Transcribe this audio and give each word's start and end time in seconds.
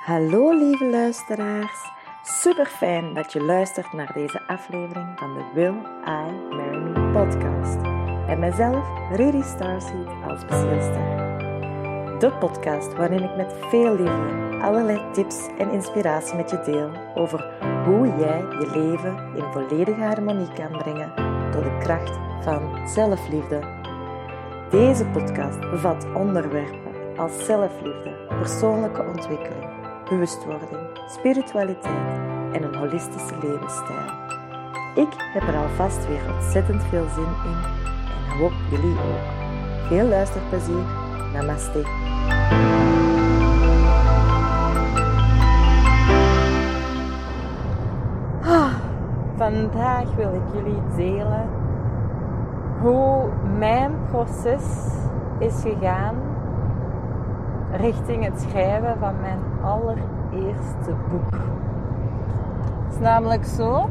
Hallo 0.00 0.50
lieve 0.58 0.84
luisteraars. 0.84 1.90
Super 2.22 2.66
fijn 2.66 3.14
dat 3.14 3.32
je 3.32 3.42
luistert 3.42 3.92
naar 3.92 4.12
deze 4.12 4.46
aflevering 4.46 5.18
van 5.18 5.34
de 5.34 5.44
Will 5.54 5.74
I 6.04 6.54
Marry 6.56 6.78
Me 6.78 7.10
podcast. 7.12 7.76
En 8.26 8.38
mijzelf, 8.38 8.88
Rudy 9.12 9.42
Starseed, 9.42 10.06
als 10.28 10.44
bezielster. 10.44 11.18
De 12.18 12.32
podcast 12.38 12.94
waarin 12.96 13.22
ik 13.22 13.36
met 13.36 13.54
veel 13.68 13.90
liefde 13.96 14.58
allerlei 14.62 15.00
tips 15.12 15.36
en 15.58 15.70
inspiratie 15.70 16.36
met 16.36 16.50
je 16.50 16.60
deel 16.64 16.90
over 17.14 17.44
hoe 17.84 18.06
jij 18.06 18.38
je 18.38 18.70
leven 18.74 19.36
in 19.36 19.52
volledige 19.52 20.02
harmonie 20.02 20.52
kan 20.52 20.78
brengen 20.78 21.12
door 21.52 21.62
de 21.62 21.78
kracht 21.78 22.18
van 22.44 22.88
zelfliefde. 22.88 23.60
Deze 24.70 25.04
podcast 25.04 25.60
bevat 25.60 26.06
onderwerpen 26.14 27.16
als 27.16 27.44
zelfliefde, 27.44 28.26
persoonlijke 28.28 29.02
ontwikkeling 29.02 29.79
bewustwording, 30.10 30.80
spiritualiteit 31.08 32.18
en 32.52 32.62
een 32.62 32.74
holistische 32.74 33.34
levensstijl. 33.42 34.10
Ik 34.94 35.08
heb 35.32 35.42
er 35.42 35.56
alvast 35.56 36.06
weer 36.06 36.34
ontzettend 36.34 36.82
veel 36.82 37.06
zin 37.14 37.22
in 37.24 37.58
en 38.30 38.38
hoop 38.38 38.52
jullie 38.70 38.96
ook. 38.96 39.40
Veel 39.88 40.06
luisterplezier. 40.06 40.84
Namaste. 41.32 41.84
Ah, 48.42 48.74
vandaag 49.36 50.14
wil 50.14 50.34
ik 50.34 50.54
jullie 50.54 50.82
delen 50.96 51.48
hoe 52.80 53.28
mijn 53.58 53.92
proces 54.10 54.64
is 55.38 55.62
gegaan 55.62 56.16
richting 57.72 58.24
het 58.24 58.40
schrijven 58.40 58.96
van 58.98 59.20
mijn 59.20 59.38
allereerste 59.64 60.92
boek. 61.10 61.40
Het 62.84 62.94
is 62.94 62.98
namelijk 62.98 63.44
zo 63.44 63.88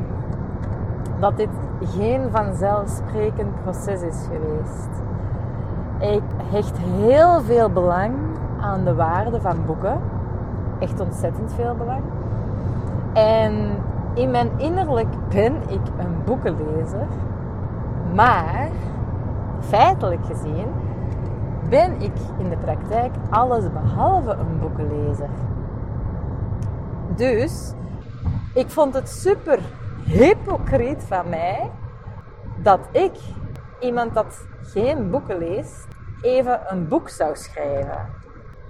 dat 1.19 1.37
dit 1.37 1.49
geen 1.79 2.21
vanzelfsprekend 2.31 3.61
proces 3.63 4.01
is 4.01 4.27
geweest. 4.31 4.89
Ik 5.99 6.23
hecht 6.51 6.77
heel 6.77 7.41
veel 7.41 7.69
belang 7.69 8.13
aan 8.61 8.83
de 8.83 8.95
waarde 8.95 9.41
van 9.41 9.65
boeken. 9.65 9.99
Echt 10.79 10.99
ontzettend 10.99 11.53
veel 11.53 11.75
belang. 11.75 12.01
En 13.13 13.53
in 14.13 14.31
mijn 14.31 14.49
innerlijk 14.57 15.07
ben 15.29 15.55
ik 15.67 15.81
een 15.97 16.23
boekenlezer. 16.25 17.07
Maar 18.15 18.67
feitelijk 19.59 20.25
gezien 20.25 20.67
ben 21.69 22.01
ik 22.01 22.13
in 22.37 22.49
de 22.49 22.57
praktijk 22.57 23.11
alles 23.29 23.63
behalve 23.71 24.31
een 24.31 24.59
boekenlezer. 24.59 25.29
Dus 27.15 27.71
ik 28.53 28.69
vond 28.69 28.93
het 28.93 29.09
super 29.09 29.59
hypocriet 30.05 31.03
van 31.03 31.29
mij 31.29 31.71
dat 32.57 32.79
ik, 32.91 33.11
iemand 33.79 34.13
dat 34.13 34.47
geen 34.61 35.09
boeken 35.09 35.37
leest, 35.37 35.87
even 36.21 36.61
een 36.67 36.87
boek 36.87 37.09
zou 37.09 37.35
schrijven. 37.35 38.09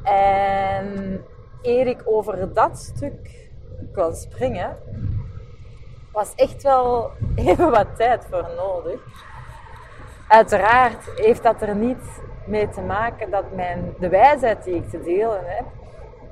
En 0.03 1.25
eer 1.61 1.87
ik 1.87 2.01
over 2.05 2.53
dat 2.53 2.77
stuk 2.77 3.49
kon 3.93 4.13
springen, 4.13 4.77
was 6.11 6.35
echt 6.35 6.63
wel 6.63 7.11
even 7.35 7.71
wat 7.71 7.95
tijd 7.95 8.25
voor 8.29 8.49
nodig. 8.55 8.99
Uiteraard 10.27 11.11
heeft 11.15 11.43
dat 11.43 11.61
er 11.61 11.75
niet 11.75 12.21
mee 12.45 12.69
te 12.69 12.81
maken 12.81 13.31
dat 13.31 13.55
mijn, 13.55 13.93
de 13.99 14.09
wijsheid 14.09 14.63
die 14.63 14.75
ik 14.75 14.89
te 14.89 15.01
delen 15.01 15.41
heb 15.45 15.65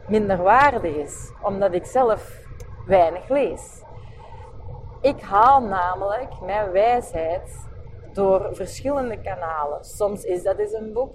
minder 0.08 0.38
waardig 0.38 0.96
is, 0.96 1.32
omdat 1.42 1.74
ik 1.74 1.86
zelf 1.86 2.46
weinig 2.86 3.30
lees. 3.30 3.82
Ik 5.02 5.22
haal 5.22 5.62
namelijk 5.62 6.42
mijn 6.42 6.72
wijsheid 6.72 7.68
door 8.14 8.50
verschillende 8.52 9.22
kanalen. 9.22 9.86
Soms 9.86 10.24
is 10.24 10.44
dat 10.44 10.58
eens 10.58 10.74
een 10.74 10.94
boek. 10.94 11.14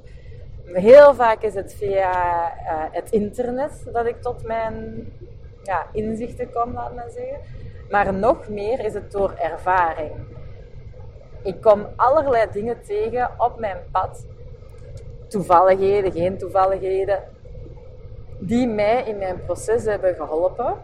Heel 0.64 1.14
vaak 1.14 1.42
is 1.42 1.54
het 1.54 1.74
via 1.74 2.12
uh, 2.44 2.84
het 2.90 3.10
internet 3.10 3.88
dat 3.92 4.06
ik 4.06 4.22
tot 4.22 4.44
mijn 4.44 5.06
ja, 5.62 5.86
inzichten 5.92 6.52
kom, 6.52 6.72
laat 6.72 6.94
maar 6.94 7.10
zeggen. 7.10 7.40
Maar 7.90 8.14
nog 8.14 8.48
meer 8.48 8.84
is 8.84 8.94
het 8.94 9.12
door 9.12 9.34
ervaring. 9.38 10.12
Ik 11.42 11.60
kom 11.60 11.86
allerlei 11.96 12.46
dingen 12.52 12.82
tegen 12.82 13.30
op 13.38 13.58
mijn 13.58 13.78
pad 13.90 14.26
toevalligheden, 15.28 16.12
geen 16.12 16.38
toevalligheden, 16.38 17.22
die 18.46 18.66
mij 18.66 19.02
in 19.04 19.18
mijn 19.18 19.44
proces 19.44 19.84
hebben 19.84 20.14
geholpen. 20.14 20.74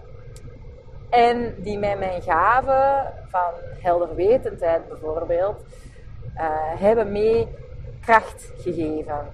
En 1.10 1.54
die 1.58 1.78
mij 1.78 1.96
mijn 1.96 2.22
gaven 2.22 3.12
van 3.28 3.52
helderwetendheid 3.80 4.88
bijvoorbeeld, 4.88 5.64
uh, 6.34 6.42
hebben 6.80 7.12
mee 7.12 7.48
kracht 8.00 8.52
gegeven. 8.56 9.32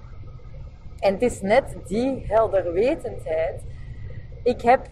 En 0.99 1.13
het 1.13 1.21
is 1.21 1.41
net 1.41 1.75
die 1.87 2.25
helderwetendheid. 2.27 3.61
Ik 4.43 4.61
heb 4.61 4.85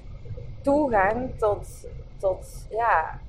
toegang 0.62 1.38
tot, 1.38 1.88
tot 2.18 2.68
ja, 2.70 3.20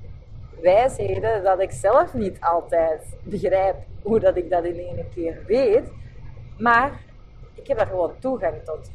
wijsheden 0.61 1.43
dat 1.43 1.59
ik 1.59 1.71
zelf 1.71 2.13
niet 2.13 2.41
altijd 2.41 3.15
begrijp 3.23 3.75
hoe 4.01 4.19
dat 4.19 4.37
ik 4.37 4.49
dat 4.49 4.63
in 4.63 4.79
één 4.79 5.09
keer 5.13 5.43
weet. 5.47 5.91
Maar 6.57 6.91
ik 7.53 7.67
heb 7.67 7.77
daar 7.77 7.87
gewoon 7.87 8.13
toegang 8.19 8.63
tot. 8.63 8.91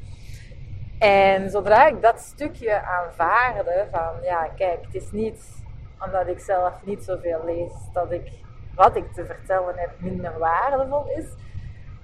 En 1.00 1.50
zodra 1.50 1.86
ik 1.86 2.02
dat 2.02 2.20
stukje 2.20 2.82
aanvaarde 2.82 3.86
van, 3.90 4.22
ja, 4.22 4.48
kijk, 4.56 4.84
het 4.84 4.94
is 4.94 5.10
niet 5.10 5.62
omdat 6.04 6.26
ik 6.26 6.38
zelf 6.40 6.72
niet 6.84 7.04
zoveel 7.04 7.44
lees, 7.44 7.72
dat 7.92 8.12
ik 8.12 8.30
wat 8.74 8.96
ik 8.96 9.12
te 9.12 9.24
vertellen 9.24 9.78
heb 9.78 9.90
minder 9.98 10.38
waardevol 10.38 11.08
is, 11.16 11.24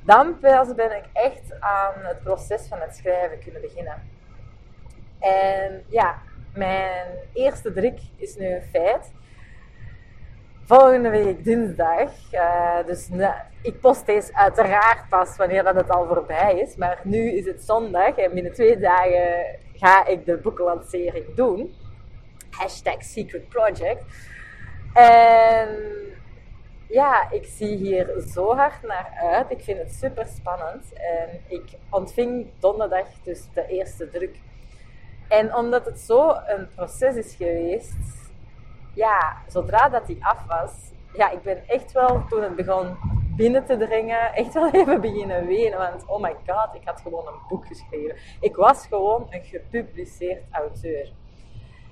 dan 0.05 0.39
pas 0.39 0.75
ben 0.75 0.97
ik 0.97 1.05
echt 1.12 1.61
aan 1.61 1.93
het 1.95 2.23
proces 2.23 2.67
van 2.69 2.79
het 2.81 2.97
schrijven 2.97 3.39
kunnen 3.39 3.61
beginnen. 3.61 4.03
En 5.19 5.85
ja, 5.89 6.19
mijn 6.55 7.06
eerste 7.33 7.73
druk 7.73 8.01
is 8.17 8.37
nu 8.37 8.55
een 8.55 8.62
feit 8.62 9.12
volgende 10.66 11.10
week 11.10 11.44
dinsdag. 11.44 12.10
Uh, 12.32 12.87
dus 12.87 13.09
ik 13.62 13.81
post 13.81 14.06
deze 14.06 14.34
uiteraard 14.34 15.09
pas 15.09 15.37
wanneer 15.37 15.65
dat 15.65 15.75
het 15.75 15.91
al 15.91 16.06
voorbij 16.06 16.59
is. 16.59 16.77
Maar 16.77 17.00
nu 17.03 17.31
is 17.31 17.47
het 17.47 17.65
zondag 17.65 18.16
en 18.16 18.34
binnen 18.34 18.53
twee 18.53 18.78
dagen 18.78 19.59
ga 19.75 20.06
ik 20.06 20.25
de 20.25 20.37
boekenlancering 20.37 21.34
doen. 21.34 21.75
Hashtag 22.50 23.03
Secret 23.03 23.49
Project. 23.49 24.03
En 24.94 25.69
ja, 26.88 27.31
ik 27.31 27.44
zie 27.44 27.76
hier 27.76 28.21
zo 28.32 28.55
hard 28.55 28.82
naar 28.82 29.10
uit. 29.22 29.50
Ik 29.50 29.60
vind 29.60 29.78
het 29.78 29.93
super 29.93 30.26
spannend. 30.26 30.93
En 30.93 31.41
ik 31.49 31.65
ontving 31.91 32.47
donderdag 32.59 33.06
dus 33.22 33.43
de 33.55 33.66
eerste 33.66 34.10
druk. 34.10 34.37
En 35.28 35.55
omdat 35.55 35.84
het 35.84 36.00
zo 36.00 36.31
een 36.47 36.69
proces 36.75 37.15
is 37.15 37.34
geweest, 37.34 38.25
ja, 38.97 39.37
zodra 39.47 39.89
dat 39.89 40.07
die 40.07 40.25
af 40.25 40.47
was, 40.47 40.93
ja, 41.12 41.31
ik 41.31 41.43
ben 41.43 41.69
echt 41.69 41.93
wel, 41.93 42.25
toen 42.29 42.43
het 42.43 42.57
begon 42.57 42.97
binnen 43.37 43.65
te 43.65 43.77
dringen, 43.77 44.34
echt 44.34 44.55
wel 44.55 44.71
even 44.81 45.01
beginnen 45.01 45.47
wenen. 45.47 45.79
Want, 45.79 46.07
oh 46.07 46.23
my 46.23 46.37
god, 46.47 46.75
ik 46.75 46.81
had 46.84 47.01
gewoon 47.01 47.27
een 47.27 47.41
boek 47.49 47.67
geschreven. 47.67 48.17
Ik 48.41 48.56
was 48.56 48.87
gewoon 48.87 49.27
een 49.31 49.45
gepubliceerd 49.45 50.43
auteur. 50.51 51.12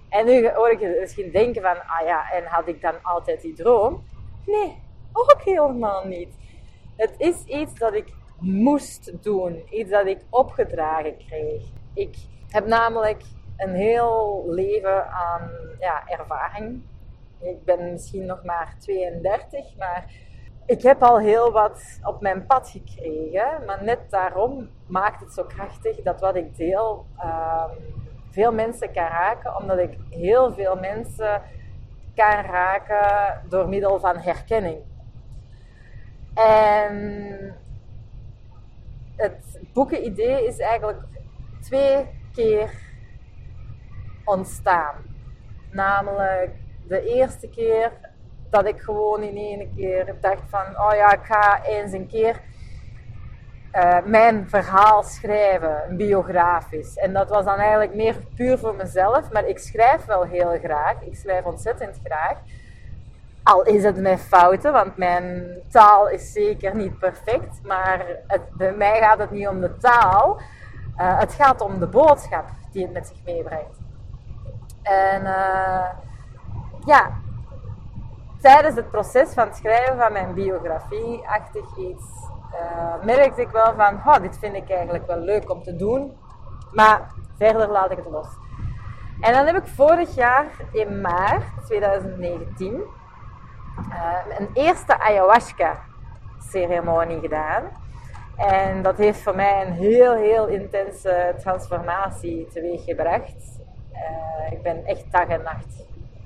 En 0.08 0.26
nu 0.26 0.50
hoor 0.50 0.70
ik 0.70 0.98
misschien 1.00 1.30
denken 1.30 1.62
van, 1.62 1.76
ah 1.86 2.06
ja, 2.06 2.30
en 2.30 2.44
had 2.44 2.68
ik 2.68 2.80
dan 2.80 2.94
altijd 3.02 3.40
die 3.40 3.54
droom? 3.54 4.04
Nee, 4.46 4.82
ook 5.12 5.42
helemaal 5.44 6.06
niet. 6.06 6.36
Het 6.96 7.14
is 7.18 7.44
iets 7.44 7.74
dat 7.74 7.94
ik 7.94 8.12
moest 8.38 9.22
doen. 9.22 9.62
Iets 9.70 9.90
dat 9.90 10.06
ik 10.06 10.20
opgedragen 10.30 11.16
kreeg. 11.16 11.62
Ik 11.94 12.16
heb 12.48 12.66
namelijk 12.66 13.22
een 13.56 13.74
heel 13.74 14.44
leven 14.46 15.10
aan 15.10 15.50
ja, 15.80 16.08
ervaring 16.08 16.82
ik 17.44 17.64
ben 17.64 17.92
misschien 17.92 18.26
nog 18.26 18.44
maar 18.44 18.76
32, 18.78 19.76
maar 19.76 20.12
ik 20.66 20.82
heb 20.82 21.02
al 21.02 21.18
heel 21.18 21.52
wat 21.52 21.98
op 22.02 22.20
mijn 22.20 22.46
pad 22.46 22.70
gekregen. 22.70 23.64
Maar 23.66 23.84
net 23.84 24.10
daarom 24.10 24.68
maakt 24.86 25.20
het 25.20 25.32
zo 25.32 25.44
krachtig 25.44 26.02
dat 26.02 26.20
wat 26.20 26.36
ik 26.36 26.56
deel 26.56 27.06
uh, 27.16 27.64
veel 28.30 28.52
mensen 28.52 28.92
kan 28.92 29.06
raken, 29.06 29.56
omdat 29.56 29.78
ik 29.78 29.98
heel 30.10 30.52
veel 30.52 30.76
mensen 30.76 31.42
kan 32.14 32.40
raken 32.44 33.40
door 33.48 33.68
middel 33.68 34.00
van 34.00 34.16
herkenning. 34.16 34.78
En 36.34 37.54
het 39.16 39.60
boekenidee 39.72 40.46
is 40.46 40.58
eigenlijk 40.58 41.02
twee 41.60 42.06
keer 42.32 42.70
ontstaan. 44.24 44.94
Namelijk 45.70 46.56
de 46.88 47.02
eerste 47.02 47.48
keer 47.48 47.92
dat 48.50 48.66
ik 48.66 48.80
gewoon 48.80 49.22
in 49.22 49.36
één 49.36 49.74
keer 49.76 50.14
dacht 50.20 50.42
van, 50.48 50.60
oh 50.60 50.94
ja, 50.94 51.12
ik 51.12 51.24
ga 51.24 51.64
eens 51.64 51.92
een 51.92 52.06
keer 52.06 52.40
uh, 53.74 53.96
mijn 54.04 54.48
verhaal 54.48 55.02
schrijven, 55.02 55.96
biografisch. 55.96 56.96
En 56.96 57.12
dat 57.12 57.28
was 57.28 57.44
dan 57.44 57.58
eigenlijk 57.58 57.94
meer 57.94 58.16
puur 58.36 58.58
voor 58.58 58.74
mezelf, 58.74 59.32
maar 59.32 59.48
ik 59.48 59.58
schrijf 59.58 60.04
wel 60.04 60.22
heel 60.22 60.58
graag. 60.62 61.00
Ik 61.00 61.16
schrijf 61.16 61.44
ontzettend 61.44 61.98
graag. 62.04 62.38
Al 63.42 63.62
is 63.62 63.84
het 63.84 63.96
met 63.96 64.20
fouten, 64.20 64.72
want 64.72 64.96
mijn 64.96 65.58
taal 65.70 66.08
is 66.08 66.32
zeker 66.32 66.76
niet 66.76 66.98
perfect, 66.98 67.60
maar 67.62 68.06
het, 68.26 68.42
bij 68.52 68.72
mij 68.72 68.98
gaat 69.00 69.18
het 69.18 69.30
niet 69.30 69.48
om 69.48 69.60
de 69.60 69.76
taal. 69.76 70.40
Uh, 70.96 71.18
het 71.18 71.32
gaat 71.32 71.60
om 71.60 71.78
de 71.78 71.86
boodschap 71.86 72.44
die 72.72 72.82
het 72.82 72.92
met 72.92 73.06
zich 73.06 73.24
meebrengt. 73.24 73.78
En 74.82 75.22
uh, 75.22 75.88
ja, 76.86 77.10
tijdens 78.40 78.76
het 78.76 78.90
proces 78.90 79.34
van 79.34 79.46
het 79.46 79.56
schrijven 79.56 79.98
van 79.98 80.12
mijn 80.12 80.34
biografie-achtig 80.34 81.76
iets, 81.76 82.04
uh, 82.52 83.04
merkte 83.04 83.40
ik 83.40 83.50
wel 83.50 83.74
van, 83.74 83.94
oh, 83.94 84.20
dit 84.20 84.38
vind 84.38 84.54
ik 84.54 84.70
eigenlijk 84.70 85.06
wel 85.06 85.18
leuk 85.18 85.50
om 85.50 85.62
te 85.62 85.76
doen, 85.76 86.16
maar 86.72 87.12
verder 87.36 87.68
laat 87.68 87.90
ik 87.90 87.96
het 87.96 88.10
los. 88.10 88.28
En 89.20 89.32
dan 89.32 89.46
heb 89.46 89.56
ik 89.56 89.66
vorig 89.66 90.14
jaar 90.14 90.46
in 90.72 91.00
maart 91.00 91.44
2019 91.64 92.72
uh, 92.72 92.80
een 94.38 94.48
eerste 94.52 95.00
ayahuasca-ceremonie 95.00 97.20
gedaan. 97.20 97.62
En 98.36 98.82
dat 98.82 98.96
heeft 98.96 99.20
voor 99.20 99.36
mij 99.36 99.66
een 99.66 99.72
heel, 99.72 100.14
heel 100.14 100.46
intense 100.46 101.34
transformatie 101.38 102.46
teweeggebracht. 102.46 103.60
Uh, 103.92 104.52
ik 104.52 104.62
ben 104.62 104.84
echt 104.84 105.12
dag 105.12 105.26
en 105.26 105.42
nacht 105.42 105.84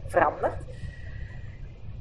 veranderd. 0.08 0.62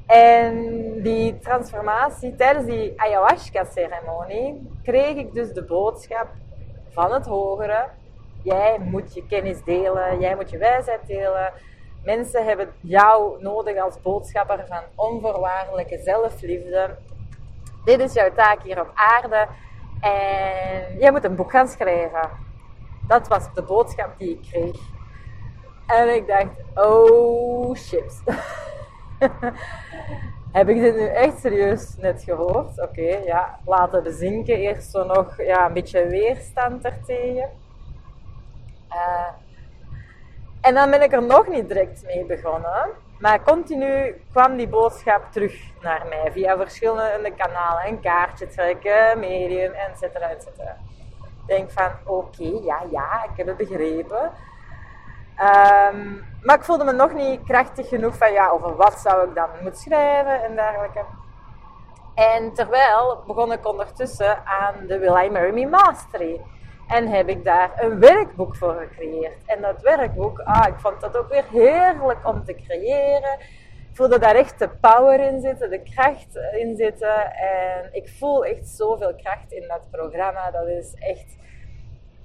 En 0.06 0.56
die 1.02 1.40
transformatie, 1.40 2.36
tijdens 2.36 2.66
die 2.66 2.94
ayahuasca-ceremonie, 3.02 4.70
kreeg 4.84 5.16
ik 5.16 5.34
dus 5.34 5.54
de 5.54 5.64
boodschap 5.64 6.28
van 6.90 7.14
het 7.14 7.26
hogere. 7.26 7.86
Jij 8.44 8.78
moet 8.80 9.14
je 9.14 9.26
kennis 9.26 9.64
delen, 9.64 10.20
jij 10.20 10.36
moet 10.36 10.50
je 10.50 10.58
wijsheid 10.58 11.08
delen. 11.08 11.54
Mensen 12.04 12.46
hebben 12.46 12.70
jou 12.82 13.42
nodig 13.42 13.78
als 13.78 14.02
boodschapper 14.02 14.66
van 14.68 14.82
onvoorwaardelijke 14.96 15.98
zelfliefde. 15.98 16.96
Dit 17.86 18.00
is 18.00 18.14
jouw 18.14 18.34
taak 18.34 18.62
hier 18.64 18.82
op 18.82 18.92
aarde. 18.94 19.48
En 20.02 20.98
jij 21.00 21.12
moet 21.12 21.24
een 21.24 21.36
boek 21.36 21.52
gaan 21.52 21.68
schrijven. 21.68 22.30
Dat 23.08 23.28
was 23.28 23.54
de 23.54 23.64
boodschap 23.64 24.18
die 24.18 24.30
ik 24.30 24.42
kreeg. 24.52 24.97
En 25.88 26.16
ik 26.16 26.28
dacht, 26.28 26.88
oh 26.88 27.76
shit. 27.76 28.22
Heb 30.58 30.70
ik 30.70 30.82
dit 30.82 30.96
nu 30.96 31.08
echt 31.08 31.40
serieus 31.40 31.96
net 31.98 32.24
gehoord? 32.24 32.82
Oké, 32.82 33.18
ja, 33.26 33.60
laten 33.66 34.04
bezinken. 34.04 34.56
Eerst 34.56 34.92
zo 34.92 35.04
nog 35.04 35.42
ja, 35.42 35.66
een 35.66 35.74
beetje 35.74 36.08
weerstand 36.08 36.86
ertegen. 36.86 37.50
Uh, 38.90 39.28
en 40.62 40.74
dan 40.74 40.90
ben 40.90 41.02
ik 41.02 41.14
er 41.14 41.24
nog 41.24 41.48
niet 41.48 41.68
direct 41.68 42.04
mee 42.06 42.26
begonnen. 42.26 42.90
Maar 43.20 43.44
continu 43.44 44.22
kwam 44.32 44.58
die 44.58 44.68
boodschap 44.68 45.32
terug 45.32 45.54
naar 45.82 46.06
mij 46.10 46.32
via 46.32 46.58
verschillende 46.58 47.32
kanalen. 47.32 47.88
Een 47.88 48.00
kaartje 48.00 48.48
trekken, 48.48 49.20
medium, 49.20 49.72
et 49.72 49.98
cetera, 49.98 50.30
et 50.30 50.44
cetera. 50.44 50.78
Ik 51.22 51.56
denk 51.56 51.72
van, 51.72 51.92
oké, 52.06 52.60
ja, 52.64 52.82
ja, 52.92 53.24
ik 53.24 53.38
heb 53.38 53.48
het 53.48 53.58
begrepen. 53.58 54.32
Um, 55.40 56.26
maar 56.42 56.56
ik 56.56 56.64
voelde 56.64 56.84
me 56.84 56.92
nog 56.92 57.14
niet 57.14 57.44
krachtig 57.44 57.88
genoeg 57.88 58.18
van, 58.18 58.32
ja, 58.32 58.50
over 58.50 58.76
wat 58.76 59.00
zou 59.00 59.30
ik 59.30 59.36
dan 59.36 59.50
moeten 59.62 59.82
schrijven 59.82 60.44
en 60.44 60.56
dergelijke. 60.56 61.04
En 62.16 62.54
terwijl 62.54 63.24
begon 63.28 63.52
ik 63.52 63.68
ondertussen 63.68 64.46
aan 64.46 64.88
de 64.88 65.00
Will 65.00 65.26
I 65.26 65.30
Marry 65.30 65.54
Me 65.54 65.70
Mastery. 65.70 66.42
En 66.88 67.08
heb 67.08 67.28
ik 67.28 67.44
daar 67.44 67.72
een 67.76 68.00
werkboek 68.00 68.56
voor 68.56 68.74
gecreëerd. 68.74 69.38
En 69.46 69.62
dat 69.62 69.82
werkboek, 69.82 70.40
ah, 70.40 70.68
ik 70.68 70.80
vond 70.80 71.02
dat 71.02 71.18
ook 71.18 71.30
weer 71.30 71.46
heerlijk 71.52 72.28
om 72.28 72.44
te 72.44 72.56
creëren. 72.56 73.40
Ik 73.90 74.04
voelde 74.04 74.20
daar 74.20 74.36
echt 74.36 74.60
de 74.60 74.70
power 74.70 75.20
in 75.20 75.42
zitten, 75.42 75.70
de 75.70 75.84
kracht 75.84 76.36
in 76.52 76.76
zitten. 76.76 77.36
En 77.36 77.90
ik 77.92 78.10
voel 78.20 78.46
echt 78.46 78.68
zoveel 78.68 79.16
kracht 79.16 79.52
in 79.52 79.68
dat 79.68 79.82
programma. 79.92 80.52
Dat 80.52 80.68
is 80.68 80.94
echt 80.94 81.36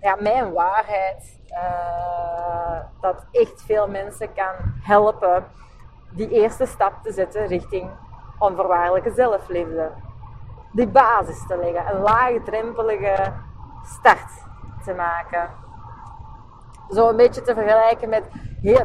ja, 0.02 0.16
mijn 0.20 0.52
waarheid. 0.52 1.40
Uh, 1.50 2.78
dat 3.00 3.24
echt 3.30 3.62
veel 3.62 3.88
mensen 3.88 4.32
kan 4.32 4.54
helpen 4.82 5.44
die 6.10 6.28
eerste 6.28 6.66
stap 6.66 6.92
te 7.02 7.12
zetten 7.12 7.46
richting 7.46 7.90
onvoorwaardelijke 8.38 9.12
zelfliefde. 9.14 9.90
Die 10.72 10.88
basis 10.88 11.46
te 11.46 11.56
leggen, 11.56 11.94
een 11.94 12.02
laagdrempelige 12.02 13.32
start 13.84 14.30
te 14.84 14.94
maken. 14.94 15.50
Zo 16.90 17.08
een 17.08 17.16
beetje 17.16 17.42
te 17.42 17.54
vergelijken 17.54 18.08
met, 18.08 18.24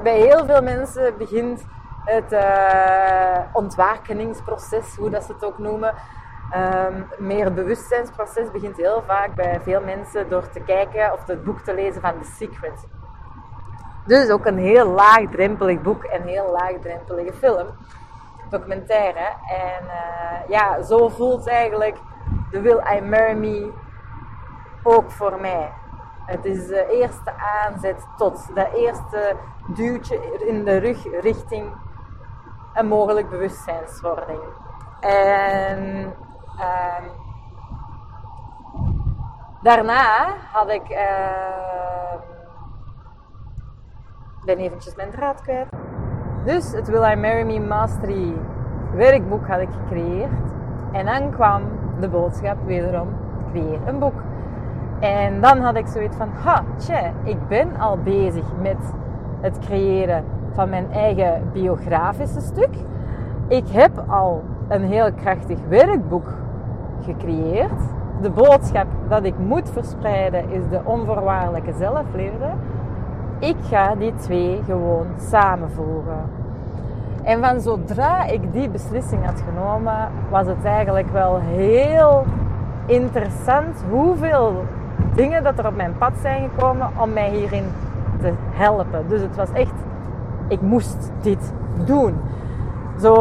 bij 0.04 0.20
heel 0.20 0.46
veel 0.46 0.62
mensen 0.62 1.18
begint 1.18 1.66
het 2.06 2.32
uh, 2.32 3.40
ontwakeningsproces, 3.54 4.96
hoe 4.96 5.10
dat 5.10 5.24
ze 5.24 5.34
het 5.34 5.44
ook 5.44 5.58
noemen. 5.58 5.94
Um, 6.56 7.08
meer 7.18 7.54
bewustzijnsproces 7.54 8.52
begint 8.52 8.78
heel 8.78 9.04
vaak 9.08 9.36
bij 9.36 9.60
veel 9.62 9.82
mensen 9.82 10.30
door 10.30 10.50
te 10.50 10.60
kijken 10.60 11.14
of 11.14 11.28
het 11.28 11.44
boek 11.44 11.60
te 11.60 11.74
lezen 11.74 12.02
van 12.02 12.14
The 12.22 12.32
Secret. 12.32 12.88
Dus 14.06 14.30
ook 14.30 14.46
een 14.46 14.58
heel 14.58 14.88
laagdrempelig 14.88 15.82
boek 15.82 16.04
en 16.04 16.22
heel 16.22 16.52
laagdrempelige 16.52 17.34
film, 17.34 17.68
documentaire. 18.50 19.34
En 19.48 19.84
uh, 19.84 20.50
ja, 20.50 20.82
zo 20.82 21.10
voelt 21.10 21.48
eigenlijk 21.48 21.98
The 22.52 22.62
Will 22.62 22.82
I 22.96 23.02
Marry 23.02 23.38
Me 23.38 23.72
ook 24.84 25.12
voor 25.12 25.42
mij. 25.42 25.72
Het 26.26 26.46
is 26.46 26.68
de 26.68 26.88
eerste 26.90 27.34
aanzet 27.64 28.08
tot, 28.18 28.56
dat 28.56 28.74
eerste 28.74 29.36
duwtje 29.68 30.38
in 30.46 30.66
de 30.66 30.78
rug 30.78 31.22
richting 31.22 31.72
een 32.74 32.88
mogelijk 32.88 33.30
bewustzijnswording. 33.30 34.40
En 35.00 36.14
uh, 36.60 37.10
daarna 39.62 40.26
had 40.52 40.70
ik. 40.70 40.90
Uh, 40.90 40.98
ben 44.46 44.58
eventjes 44.58 44.96
mijn 44.96 45.12
draad 45.12 45.42
kwijt. 45.42 45.68
Dus 46.46 46.72
het 46.72 46.88
Will 46.88 47.12
I 47.12 47.16
Marry 47.16 47.46
Me 47.46 47.60
Mastery 47.60 48.34
werkboek 48.94 49.48
had 49.48 49.60
ik 49.60 49.70
gecreëerd. 49.72 50.32
En 50.92 51.06
dan 51.06 51.32
kwam 51.32 51.62
de 52.00 52.10
boodschap 52.10 52.58
wederom: 52.66 53.08
creëer 53.52 53.88
een 53.88 54.00
boek. 54.00 54.22
En 55.00 55.42
dan 55.42 55.60
had 55.60 55.76
ik 55.76 55.88
zoiets 55.88 56.18
van, 56.18 56.30
ha, 56.44 56.64
tje, 56.78 57.12
ik 57.24 57.48
ben 57.48 57.80
al 57.80 57.98
bezig 57.98 58.46
met 58.62 58.94
het 59.42 59.60
creëren 59.60 60.26
van 60.54 60.70
mijn 60.70 60.92
eigen 60.92 61.50
biografische 61.54 62.42
stuk. 62.42 62.76
Ik 63.48 63.68
heb 63.68 64.04
al 64.08 64.44
een 64.68 64.84
heel 64.84 65.14
krachtig 65.14 65.60
werkboek 65.70 66.28
gecreëerd. 67.04 67.82
De 68.22 68.30
boodschap 68.30 68.88
dat 69.08 69.24
ik 69.24 69.34
moet 69.38 69.70
verspreiden 69.70 70.50
is 70.50 70.62
de 70.70 70.80
onvoorwaardelijke 70.84 71.74
zelfliefde. 71.78 72.50
Ik 73.40 73.56
ga 73.70 73.96
die 73.96 74.14
twee 74.16 74.62
gewoon 74.66 75.06
samenvoegen. 75.30 76.22
En 77.24 77.44
van 77.44 77.62
zodra 77.62 78.26
ik 78.26 78.54
die 78.54 78.70
beslissing 78.70 79.26
had 79.26 79.44
genomen, 79.50 80.10
was 80.30 80.48
het 80.48 80.64
eigenlijk 80.64 81.12
wel 81.12 81.40
heel 81.42 82.26
interessant 82.86 83.84
hoeveel 83.90 84.64
dingen 85.16 85.44
dat 85.44 85.60
er 85.60 85.68
op 85.68 85.76
mijn 85.76 85.98
pad 85.98 86.12
zijn 86.22 86.50
gekomen 86.50 86.90
om 87.02 87.14
mij 87.14 87.30
hierin 87.30 87.66
te 88.22 88.32
helpen. 88.52 89.06
Dus 89.08 89.22
het 89.22 89.36
was 89.36 89.52
echt, 89.52 89.74
ik 90.48 90.62
moest 90.62 91.12
dit 91.22 91.54
doen. 91.86 92.16
Zo, 93.02 93.14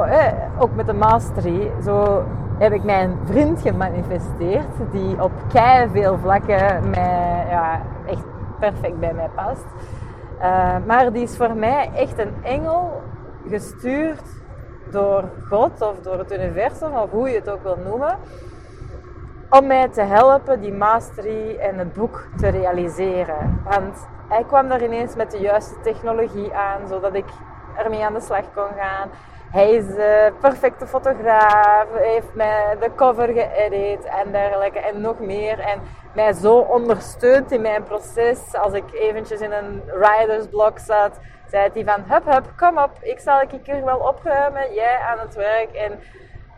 eh, 0.00 0.32
ook 0.58 0.74
met 0.74 0.86
de 0.86 0.92
mastery, 0.92 1.70
zo 1.84 2.22
heb 2.58 2.72
ik 2.72 2.84
mijn 2.84 3.18
vriend 3.24 3.60
gemanifesteerd, 3.60 4.92
die 4.92 5.22
op 5.22 5.32
kei 5.52 5.88
veel 5.92 6.18
vlakken 6.18 6.90
mij, 6.90 7.46
ja, 7.48 7.80
echt 8.06 8.24
perfect 8.58 8.98
bij 8.98 9.14
mij 9.14 9.28
past. 9.34 9.64
Uh, 10.38 10.76
maar 10.86 11.12
die 11.12 11.22
is 11.22 11.36
voor 11.36 11.54
mij 11.54 11.90
echt 11.94 12.18
een 12.18 12.34
engel 12.42 13.02
gestuurd 13.48 14.22
door 14.90 15.24
God 15.48 15.82
of 15.82 16.00
door 16.02 16.18
het 16.18 16.32
universum, 16.32 16.94
of 16.94 17.10
hoe 17.10 17.28
je 17.28 17.34
het 17.34 17.50
ook 17.50 17.62
wil 17.62 17.78
noemen 17.84 18.18
om 19.50 19.66
mij 19.66 19.88
te 19.88 20.00
helpen 20.00 20.60
die 20.60 20.72
mastery 20.72 21.56
en 21.56 21.78
het 21.78 21.92
boek 21.92 22.26
te 22.36 22.48
realiseren. 22.48 23.60
Want 23.64 24.06
hij 24.28 24.44
kwam 24.44 24.68
daar 24.68 24.82
ineens 24.82 25.14
met 25.14 25.30
de 25.30 25.38
juiste 25.38 25.74
technologie 25.82 26.54
aan, 26.54 26.88
zodat 26.88 27.14
ik 27.14 27.24
ermee 27.76 28.04
aan 28.04 28.14
de 28.14 28.20
slag 28.20 28.44
kon 28.54 28.68
gaan. 28.78 29.08
Hij 29.54 29.70
is 29.70 29.86
de 29.86 30.32
perfecte 30.40 30.86
fotograaf, 30.86 31.86
heeft 31.92 32.34
mij 32.34 32.76
de 32.80 32.90
cover 32.94 33.28
geëdit 33.28 34.04
en 34.04 34.32
dergelijke 34.32 34.78
en 34.78 35.00
nog 35.00 35.18
meer. 35.18 35.58
En 35.58 35.80
mij 36.14 36.32
zo 36.32 36.58
ondersteunt 36.58 37.52
in 37.52 37.60
mijn 37.60 37.82
proces. 37.82 38.54
Als 38.54 38.72
ik 38.72 38.92
eventjes 38.92 39.40
in 39.40 39.52
een 39.52 39.82
ridersblok 39.86 40.78
zat, 40.78 41.18
zei 41.50 41.70
hij 41.72 41.84
van, 41.84 42.04
hup 42.06 42.24
hup, 42.24 42.52
kom 42.56 42.78
op, 42.78 42.90
ik 43.00 43.18
zal 43.18 43.40
ik 43.40 43.50
hier 43.64 43.84
wel 43.84 43.98
opruimen, 43.98 44.74
jij 44.74 44.98
aan 44.98 45.18
het 45.18 45.34
werk. 45.34 45.72
En 45.72 45.92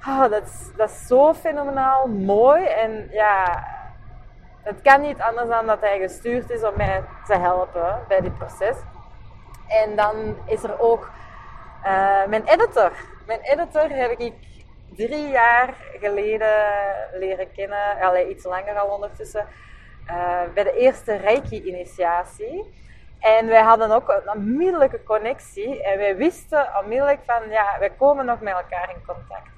oh, 0.06 0.30
dat, 0.30 0.42
is, 0.42 0.70
dat 0.76 0.90
is 0.90 1.06
zo 1.06 1.34
fenomenaal 1.34 2.06
mooi. 2.06 2.64
En 2.64 3.08
ja, 3.10 3.64
het 4.62 4.82
kan 4.82 5.00
niet 5.00 5.20
anders 5.20 5.48
dan 5.48 5.66
dat 5.66 5.80
hij 5.80 5.98
gestuurd 5.98 6.50
is 6.50 6.64
om 6.64 6.72
mij 6.76 7.02
te 7.26 7.38
helpen 7.38 7.98
bij 8.08 8.20
dit 8.20 8.38
proces. 8.38 8.76
En 9.68 9.96
dan 9.96 10.36
is 10.46 10.62
er 10.62 10.80
ook 10.80 11.10
uh, 11.86 12.26
mijn 12.26 12.44
editor. 12.44 12.92
Mijn 13.26 13.40
editor 13.40 13.90
heb 13.90 14.10
ik 14.10 14.32
drie 14.96 15.28
jaar 15.28 15.74
geleden 16.00 16.54
leren 17.12 17.52
kennen, 17.52 18.00
allee, 18.00 18.28
iets 18.28 18.44
langer 18.44 18.78
al 18.78 18.88
ondertussen, 18.88 19.46
uh, 20.06 20.40
bij 20.54 20.62
de 20.62 20.76
eerste 20.76 21.16
Reiki-initiatie. 21.16 22.74
En 23.20 23.46
wij 23.46 23.62
hadden 23.62 23.90
ook 23.90 24.08
een 24.08 24.36
onmiddellijke 24.36 25.02
connectie 25.02 25.82
en 25.82 25.98
wij 25.98 26.16
wisten 26.16 26.68
onmiddellijk 26.82 27.20
van, 27.26 27.50
ja, 27.50 27.76
wij 27.78 27.90
komen 27.90 28.24
nog 28.24 28.40
met 28.40 28.54
elkaar 28.54 28.90
in 28.90 29.04
contact. 29.06 29.50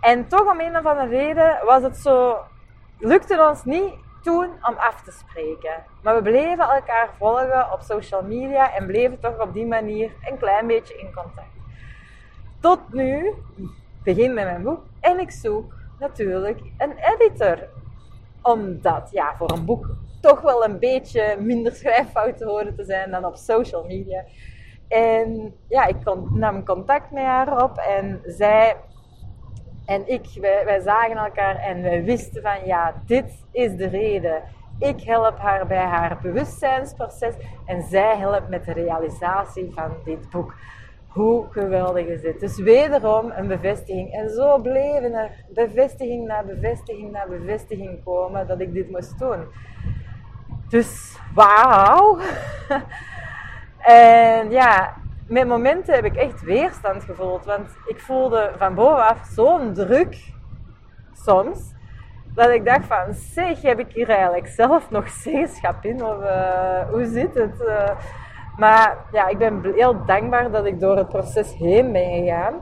En 0.00 0.28
toch 0.28 0.50
om 0.50 0.60
een 0.60 0.76
of 0.76 0.86
andere 0.86 1.08
reden 1.08 1.58
was 1.64 1.82
het 1.82 1.96
zo, 1.96 2.38
lukte 2.98 3.48
ons 3.48 3.64
niet 3.64 3.94
toen 4.22 4.44
om 4.44 4.74
af 4.76 5.02
te 5.02 5.10
spreken. 5.10 5.84
Maar 6.02 6.14
we 6.14 6.22
bleven 6.22 6.68
elkaar 6.68 7.08
volgen 7.18 7.72
op 7.72 7.80
social 7.80 8.22
media 8.22 8.74
en 8.74 8.86
bleven 8.86 9.20
toch 9.20 9.40
op 9.40 9.52
die 9.52 9.66
manier 9.66 10.10
een 10.30 10.38
klein 10.38 10.66
beetje 10.66 10.98
in 10.98 11.12
contact. 11.14 11.50
Tot 12.60 12.92
nu, 12.92 13.34
begin 14.04 14.34
met 14.34 14.44
mijn 14.44 14.62
boek 14.62 14.84
en 15.00 15.20
ik 15.20 15.30
zoek 15.30 15.74
natuurlijk 15.98 16.60
een 16.78 16.92
editor. 16.98 17.68
Omdat, 18.42 19.08
ja, 19.10 19.34
voor 19.36 19.50
een 19.50 19.64
boek 19.64 19.86
toch 20.20 20.40
wel 20.40 20.64
een 20.64 20.78
beetje 20.78 21.36
minder 21.40 21.72
schrijffouten 21.72 22.48
horen 22.48 22.76
te 22.76 22.84
zijn 22.84 23.10
dan 23.10 23.24
op 23.24 23.36
social 23.36 23.84
media. 23.86 24.24
En 24.88 25.54
ja, 25.68 25.86
ik 25.86 25.96
nam 26.30 26.64
contact 26.64 27.10
met 27.10 27.24
haar 27.24 27.62
op 27.62 27.76
en 27.76 28.20
zij 28.24 28.76
en 29.92 30.08
ik, 30.08 30.26
wij, 30.40 30.64
wij 30.64 30.80
zagen 30.80 31.16
elkaar 31.16 31.56
en 31.56 31.82
wij 31.82 32.04
wisten 32.04 32.42
van 32.42 32.66
ja, 32.66 33.02
dit 33.06 33.44
is 33.50 33.76
de 33.76 33.88
reden. 33.88 34.42
Ik 34.78 35.00
help 35.00 35.38
haar 35.38 35.66
bij 35.66 35.84
haar 35.84 36.18
bewustzijnsproces 36.22 37.34
en 37.66 37.82
zij 37.82 38.16
helpt 38.16 38.48
met 38.48 38.64
de 38.64 38.72
realisatie 38.72 39.72
van 39.74 39.92
dit 40.04 40.30
boek. 40.30 40.54
Hoe 41.08 41.46
geweldig 41.50 42.06
is 42.06 42.20
dit? 42.20 42.40
Dus 42.40 42.58
wederom 42.58 43.30
een 43.30 43.46
bevestiging. 43.46 44.12
En 44.12 44.30
zo 44.30 44.58
bleven 44.58 45.14
er 45.14 45.30
bevestiging 45.54 46.26
na 46.26 46.42
bevestiging 46.42 47.10
na 47.10 47.26
bevestiging 47.26 48.04
komen 48.04 48.46
dat 48.46 48.60
ik 48.60 48.72
dit 48.72 48.90
moest 48.90 49.18
doen. 49.18 49.44
Dus 50.68 51.18
wauw. 51.34 52.18
en 53.78 54.50
ja, 54.50 55.01
met 55.32 55.46
momenten 55.46 55.94
heb 55.94 56.04
ik 56.04 56.16
echt 56.16 56.42
weerstand 56.42 57.04
gevoeld. 57.04 57.44
Want 57.44 57.70
ik 57.86 58.00
voelde 58.00 58.50
van 58.56 58.74
bovenaf 58.74 59.24
zo'n 59.34 59.72
druk 59.72 60.32
soms. 61.12 61.74
Dat 62.34 62.48
ik 62.48 62.64
dacht 62.64 62.86
van, 62.86 63.14
zeg, 63.14 63.62
heb 63.62 63.78
ik 63.78 63.92
hier 63.92 64.08
eigenlijk 64.08 64.46
zelf 64.46 64.90
nog 64.90 65.08
zeggenschap 65.24 65.84
in? 65.84 66.04
Of 66.04 66.22
uh, 66.22 66.90
hoe 66.90 67.06
zit 67.06 67.34
het? 67.34 67.60
Uh, 67.60 67.90
maar 68.56 68.96
ja, 69.12 69.28
ik 69.28 69.38
ben 69.38 69.72
heel 69.74 70.04
dankbaar 70.04 70.50
dat 70.50 70.66
ik 70.66 70.80
door 70.80 70.96
het 70.96 71.08
proces 71.08 71.54
heen 71.54 71.92
ben 71.92 72.10
gegaan. 72.10 72.54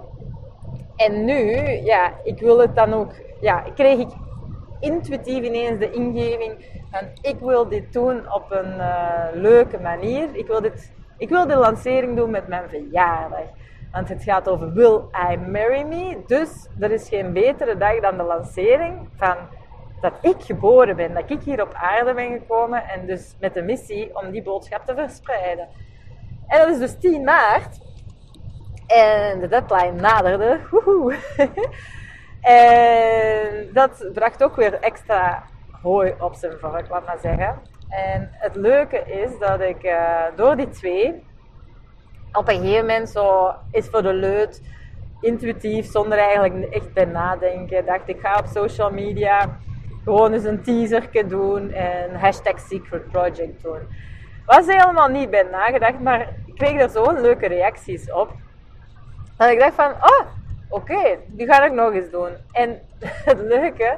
En 0.96 1.24
nu, 1.24 1.56
ja, 1.84 2.12
ik 2.24 2.38
wil 2.38 2.58
het 2.58 2.74
dan 2.76 2.92
ook... 2.92 3.12
Ja, 3.40 3.64
kreeg 3.74 3.98
ik 3.98 4.10
intuïtief 4.80 5.44
ineens 5.44 5.78
de 5.78 5.90
ingeving 5.90 6.82
van 6.90 7.08
ik 7.20 7.38
wil 7.40 7.68
dit 7.68 7.92
doen 7.92 8.32
op 8.32 8.50
een 8.50 8.76
uh, 8.76 9.24
leuke 9.32 9.78
manier. 9.80 10.28
Ik 10.32 10.46
wil 10.46 10.60
dit 10.60 10.92
ik 11.20 11.28
wil 11.28 11.46
de 11.46 11.56
lancering 11.56 12.16
doen 12.16 12.30
met 12.30 12.48
mijn 12.48 12.68
verjaardag. 12.68 13.44
Want 13.92 14.08
het 14.08 14.22
gaat 14.22 14.48
over 14.48 14.72
Will 14.72 15.00
I 15.30 15.36
Marry 15.36 15.82
Me? 15.82 16.22
Dus 16.26 16.68
er 16.78 16.90
is 16.90 17.08
geen 17.08 17.32
betere 17.32 17.76
dag 17.76 18.00
dan 18.00 18.16
de 18.16 18.22
lancering 18.22 19.08
van 19.16 19.36
dat 20.00 20.12
ik 20.20 20.36
geboren 20.38 20.96
ben, 20.96 21.14
dat 21.14 21.30
ik 21.30 21.42
hier 21.42 21.62
op 21.62 21.72
aarde 21.74 22.14
ben 22.14 22.32
gekomen 22.32 22.88
en 22.88 23.06
dus 23.06 23.36
met 23.40 23.54
de 23.54 23.62
missie 23.62 24.16
om 24.16 24.30
die 24.30 24.42
boodschap 24.42 24.86
te 24.86 24.94
verspreiden. 24.94 25.68
En 26.46 26.58
dat 26.58 26.68
is 26.68 26.78
dus 26.78 26.98
10 26.98 27.24
maart. 27.24 27.80
En 28.86 29.40
de 29.40 29.48
deadline 29.48 30.00
naderde. 30.00 30.58
en 32.40 33.72
dat 33.72 34.10
bracht 34.12 34.42
ook 34.42 34.56
weer 34.56 34.74
extra 34.80 35.42
hooi 35.82 36.14
op 36.18 36.34
zijn 36.34 36.58
vork, 36.58 36.88
laat 36.88 37.06
maar 37.06 37.18
zeggen. 37.22 37.69
En 37.90 38.28
het 38.32 38.54
leuke 38.54 39.02
is 39.06 39.38
dat 39.38 39.60
ik 39.60 39.84
uh, 39.84 40.22
door 40.36 40.56
die 40.56 40.68
twee 40.68 41.22
op 42.32 42.48
een 42.48 42.60
gegeven 42.60 42.86
moment 42.86 43.08
zo 43.08 43.54
is 43.70 43.88
voor 43.88 44.02
de 44.02 44.12
leut 44.12 44.62
intuïtief, 45.20 45.90
zonder 45.90 46.18
eigenlijk 46.18 46.74
echt 46.74 46.92
bij 46.92 47.04
nadenken, 47.04 47.86
dacht 47.86 48.08
ik 48.08 48.20
ga 48.20 48.38
op 48.38 48.46
social 48.46 48.90
media 48.90 49.58
gewoon 50.04 50.32
eens 50.32 50.44
een 50.44 50.62
teaserke 50.62 51.26
doen 51.26 51.70
en 51.70 52.14
hashtag 52.14 52.60
secret 52.60 53.10
project 53.10 53.62
doen. 53.62 53.80
Was 54.46 54.66
helemaal 54.66 55.08
niet 55.08 55.30
bij 55.30 55.46
nagedacht, 55.50 56.00
maar 56.00 56.28
ik 56.46 56.54
kreeg 56.54 56.80
er 56.80 56.88
zo'n 56.88 57.20
leuke 57.20 57.46
reacties 57.46 58.12
op. 58.12 58.32
Dat 59.36 59.50
ik 59.50 59.58
dacht 59.58 59.74
van, 59.74 59.90
oh, 59.90 60.26
oké, 60.68 61.18
die 61.26 61.46
ga 61.46 61.64
ik 61.64 61.72
nog 61.72 61.92
eens 61.92 62.10
doen. 62.10 62.30
En 62.52 62.80
het 63.30 63.38
leuke 63.38 63.96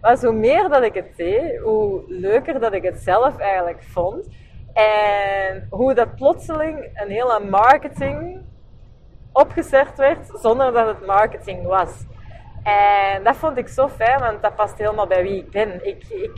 was 0.00 0.22
hoe 0.22 0.32
meer 0.32 0.68
dat 0.68 0.82
ik 0.82 0.94
het 0.94 1.16
deed, 1.16 1.58
hoe 1.58 2.02
leuker 2.06 2.60
dat 2.60 2.72
ik 2.72 2.82
het 2.82 2.98
zelf 2.98 3.38
eigenlijk 3.38 3.82
vond. 3.82 4.28
En 4.72 5.66
hoe 5.70 5.94
dat 5.94 6.14
plotseling 6.14 6.90
een 6.94 7.10
hele 7.10 7.40
marketing 7.50 8.42
opgezet 9.32 9.96
werd 9.96 10.30
zonder 10.34 10.72
dat 10.72 10.86
het 10.86 11.06
marketing 11.06 11.66
was. 11.66 11.90
En 12.62 13.24
dat 13.24 13.36
vond 13.36 13.56
ik 13.56 13.68
zo 13.68 13.88
fijn, 13.88 14.20
want 14.20 14.42
dat 14.42 14.54
past 14.54 14.78
helemaal 14.78 15.06
bij 15.06 15.22
wie 15.22 15.36
ik 15.36 15.50
ben. 15.50 15.86
Ik, 15.86 16.04
ik, 16.08 16.32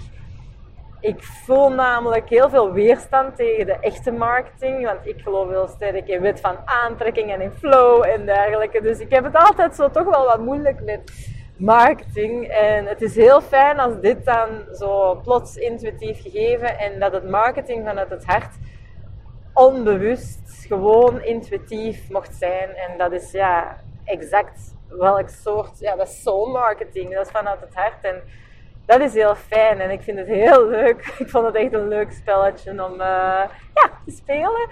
ik 1.01 1.23
voel 1.23 1.71
namelijk 1.71 2.29
heel 2.29 2.49
veel 2.49 2.73
weerstand 2.73 3.37
tegen 3.37 3.67
de 3.67 3.77
echte 3.81 4.11
marketing, 4.11 4.85
want 4.85 5.07
ik 5.07 5.21
geloof 5.21 5.49
heel 5.49 5.69
sterk 5.69 6.09
in 6.09 6.21
wet 6.21 6.41
van 6.41 6.57
aantrekking 6.65 7.33
en 7.33 7.41
in 7.41 7.51
flow 7.51 8.05
en 8.05 8.27
dergelijke. 8.27 8.81
Dus 8.81 8.99
ik 8.99 9.11
heb 9.11 9.25
het 9.25 9.37
altijd 9.37 9.75
zo 9.75 9.91
toch 9.91 10.05
wel 10.05 10.25
wat 10.25 10.41
moeilijk 10.41 10.85
met 10.85 11.31
marketing. 11.63 12.49
En 12.49 12.87
het 12.87 13.03
is 13.03 13.17
heel 13.17 13.41
fijn 13.41 13.79
als 13.79 14.01
dit 14.01 14.25
dan 14.25 14.49
zo 14.75 15.21
plots 15.23 15.57
intuïtief 15.57 16.23
gegeven 16.23 16.79
en 16.79 17.01
dat 17.01 17.13
het 17.13 17.31
marketing 17.31 17.87
vanuit 17.87 18.11
het 18.11 18.25
hart 18.25 18.55
onbewust 19.55 20.65
gewoon 20.67 21.23
intuïtief 21.23 22.11
mocht 22.11 22.35
zijn. 22.35 22.69
En 22.69 22.99
dat 22.99 23.13
is 23.13 23.31
ja 23.31 23.81
exact 24.05 24.75
welk 24.89 25.29
soort, 25.29 25.79
ja 25.79 25.97
dat 25.97 26.09
is 26.09 26.23
soul 26.23 26.47
marketing, 26.47 27.15
dat 27.15 27.27
is 27.27 27.33
vanuit 27.33 27.61
het 27.61 27.75
hart. 27.75 28.05
En 28.05 28.23
dat 28.87 29.01
is 29.01 29.15
heel 29.15 29.35
fijn 29.35 29.81
en 29.81 29.91
ik 29.91 30.03
vind 30.03 30.19
het 30.19 30.29
heel 30.29 30.69
leuk. 30.69 31.13
Ik 31.19 31.31
vond 31.31 31.47
het 31.47 31.55
echt 31.55 31.73
een 31.73 31.89
leuk 31.89 32.13
spelletje 32.13 32.71
om 32.71 32.93
uh, 32.93 32.99
ja, 33.75 33.91
te 34.05 34.11
spelen, 34.11 34.69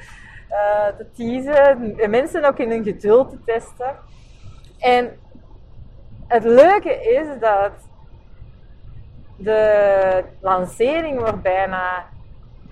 uh, 0.51 0.87
te 0.97 1.07
teasen, 1.15 2.11
mensen 2.11 2.45
ook 2.45 2.59
in 2.59 2.71
hun 2.71 2.85
geduld 2.85 3.31
te 3.31 3.39
testen. 3.45 3.97
En 4.79 5.19
het 6.31 6.45
leuke 6.45 7.03
is 7.03 7.41
dat 7.41 7.73
de 9.37 10.25
lancering 10.41 11.19
wordt 11.19 11.43
bijna 11.43 12.07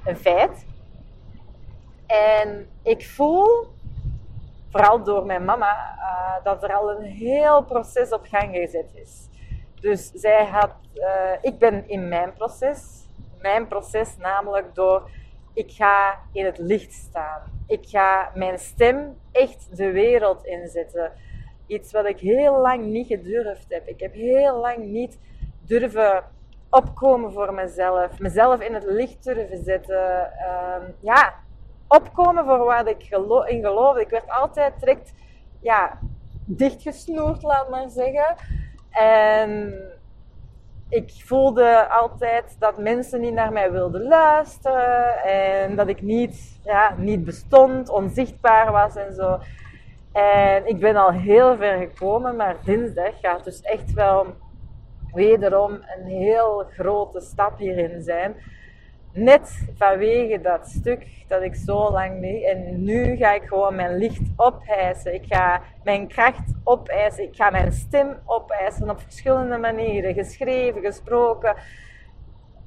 een 0.05 0.17
feit. 0.17 0.67
En 2.07 2.71
ik 2.83 3.07
voel, 3.07 3.67
vooral 4.71 5.05
door 5.05 5.27
mijn 5.27 5.45
mama, 5.45 5.97
uh, 5.97 6.45
dat 6.45 6.63
er 6.63 6.75
al 6.75 6.91
een 6.91 7.03
heel 7.03 7.65
proces 7.65 8.13
op 8.13 8.27
gang 8.27 8.55
gezet 8.55 8.91
is. 8.95 9.29
Dus 9.81 10.11
zij 10.15 10.47
had, 10.47 10.71
uh, 10.95 11.33
ik 11.41 11.59
ben 11.59 11.89
in 11.89 12.09
mijn 12.09 12.33
proces, 12.33 13.09
mijn 13.41 13.67
proces 13.67 14.17
namelijk 14.17 14.75
door, 14.75 15.11
ik 15.55 15.71
ga 15.71 16.19
in 16.33 16.45
het 16.45 16.59
licht 16.59 16.93
staan. 16.93 17.43
Ik 17.67 17.87
ga 17.87 18.31
mijn 18.35 18.59
stem 18.59 19.19
echt 19.33 19.77
de 19.77 19.91
wereld 19.91 20.45
inzetten 20.45 21.13
iets 21.69 21.93
wat 21.93 22.07
ik 22.07 22.19
heel 22.19 22.61
lang 22.61 22.85
niet 22.85 23.07
gedurfd 23.07 23.67
heb. 23.69 23.89
Ik 23.89 24.01
heb 24.01 24.13
heel 24.13 24.61
lang 24.61 24.85
niet 24.85 25.19
durven 25.67 26.25
opkomen 26.71 27.33
voor 27.33 27.55
mezelf. 27.55 28.19
Mezelf 28.19 28.61
in 28.61 28.75
het 28.75 28.85
licht 28.85 29.25
durven 29.25 29.65
zetten. 29.65 30.33
Ehm, 30.39 30.91
ja, 31.01 31.35
opkomen 31.89 32.45
voor 32.45 32.65
waar 32.65 32.87
ik 32.89 33.03
in 33.47 33.61
geloofde. 33.61 34.01
Ik 34.01 34.11
werd 34.11 34.31
altijd 34.31 34.81
direct 34.81 35.13
ja, 35.61 35.99
dichtgesnoerd, 36.45 37.43
laat 37.43 37.69
maar 37.71 37.89
zeggen. 37.89 38.37
En 38.91 39.75
ik 40.89 41.13
voelde 41.25 41.89
altijd 41.89 42.57
dat 42.59 42.79
mensen 42.79 43.21
niet 43.21 43.35
naar 43.35 43.53
mij 43.53 43.73
wilden 43.73 44.03
luisteren. 44.03 45.23
En 45.23 45.77
dat 45.77 45.89
ik 45.89 46.03
niet, 46.03 46.61
ja, 46.65 46.95
niet 46.97 47.25
bestond, 47.25 47.89
onzichtbaar 47.89 48.73
was 48.73 48.97
en 48.97 49.15
zo. 49.15 49.39
En 50.13 50.67
ik 50.67 50.79
ben 50.79 50.97
al 50.97 51.13
heel 51.13 51.57
ver 51.57 51.79
gekomen, 51.79 52.37
maar 52.37 52.57
dinsdag 52.65 53.21
gaat 53.21 53.45
dus 53.45 53.61
echt 53.61 53.93
wel 53.93 54.27
wederom 55.13 55.73
een 55.73 56.07
heel 56.07 56.67
grote 56.71 57.21
stap 57.21 57.59
hierin 57.59 58.03
zijn. 58.03 58.35
net 59.13 59.69
vanwege 59.77 60.41
dat 60.41 60.69
stuk 60.69 61.07
dat 61.29 61.43
ik 61.43 61.55
zo 61.55 61.91
lang 61.91 62.21
niet. 62.21 62.45
En 62.45 62.85
nu 62.85 63.17
ga 63.17 63.33
ik 63.33 63.43
gewoon 63.43 63.75
mijn 63.75 63.97
licht 63.97 64.21
opeisen. 64.37 65.15
Ik 65.15 65.25
ga 65.29 65.63
mijn 65.85 66.09
kracht 66.09 66.55
opeisen. 66.65 67.25
Ik 67.25 67.37
ga 67.37 67.51
mijn 67.51 67.73
stem 67.73 68.19
opeisen 68.25 68.91
op 68.91 69.01
verschillende 69.01 69.59
manieren. 69.59 70.15
Geschreven, 70.15 70.81
gesproken, 70.83 71.55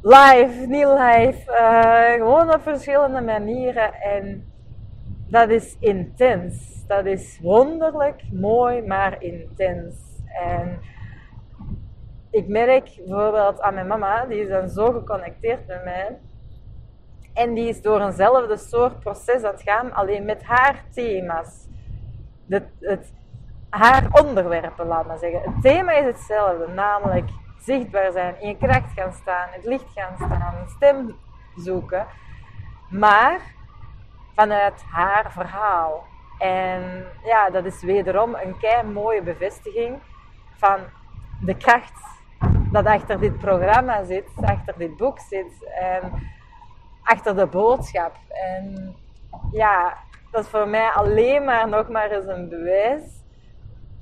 live, 0.02 0.66
niet 0.68 0.88
live. 0.88 1.52
Uh, 1.52 2.12
gewoon 2.12 2.54
op 2.54 2.62
verschillende 2.62 3.22
manieren. 3.22 3.94
En 3.94 4.52
dat 5.28 5.50
is 5.50 5.76
intens. 5.80 6.71
Dat 6.88 7.06
is 7.06 7.40
wonderlijk, 7.42 8.24
mooi, 8.32 8.82
maar 8.82 9.24
intens. 9.24 9.96
En 10.42 10.80
ik 12.30 12.48
merk 12.48 12.90
bijvoorbeeld 13.06 13.62
aan 13.62 13.74
mijn 13.74 13.88
mama, 13.88 14.26
die 14.26 14.42
is 14.42 14.50
dan 14.50 14.70
zo 14.70 14.92
geconnecteerd 14.92 15.68
met 15.68 15.84
mij. 15.84 16.18
En 17.34 17.54
die 17.54 17.68
is 17.68 17.82
door 17.82 18.02
eenzelfde 18.02 18.58
soort 18.58 19.00
proces 19.00 19.44
aan 19.44 19.52
het 19.52 19.62
gaan, 19.62 19.94
alleen 19.94 20.26
met 20.26 20.44
haar 20.44 20.84
thema's. 20.94 21.68
Het, 22.50 22.68
het, 22.80 23.14
haar 23.70 24.08
onderwerpen, 24.24 24.88
laat 24.88 25.08
maar 25.08 25.18
zeggen. 25.18 25.42
Het 25.42 25.62
thema 25.62 25.92
is 25.92 26.06
hetzelfde, 26.06 26.68
namelijk 26.68 27.30
zichtbaar 27.60 28.12
zijn, 28.12 28.42
in 28.42 28.48
je 28.48 28.58
kracht 28.58 28.94
gaan 28.94 29.14
staan, 29.14 29.48
het 29.52 29.66
licht 29.66 29.92
gaan 29.94 30.16
staan, 30.16 30.56
een 30.62 30.70
stem 30.70 31.16
zoeken. 31.56 32.08
Maar 32.90 33.42
vanuit 34.36 34.84
haar 34.92 35.32
verhaal. 35.32 36.04
En 36.42 37.06
ja, 37.24 37.50
dat 37.50 37.66
is 37.66 37.84
wederom 37.84 38.36
een 38.36 38.58
kei 38.58 38.84
mooie 38.84 39.22
bevestiging 39.22 40.00
van 40.58 40.80
de 41.42 41.58
kracht 41.58 41.94
dat 42.72 42.86
achter 42.86 43.20
dit 43.20 43.38
programma 43.38 44.04
zit, 44.04 44.28
achter 44.42 44.74
dit 44.78 44.98
boek 44.98 45.20
zit 45.20 45.72
en 45.80 46.12
achter 47.04 47.36
de 47.36 47.48
boodschap. 47.48 48.16
En 48.30 48.96
ja, 49.52 49.98
dat 50.32 50.44
is 50.44 50.50
voor 50.50 50.68
mij 50.68 50.90
alleen 50.90 51.44
maar 51.44 51.70
nog 51.70 51.90
maar 51.90 52.12
eens 52.12 52.28
een 52.28 52.50
bewijs 52.50 53.04